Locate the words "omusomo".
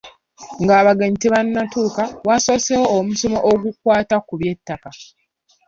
2.97-3.39